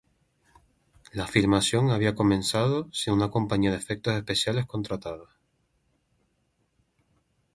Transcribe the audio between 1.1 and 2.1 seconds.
La filmación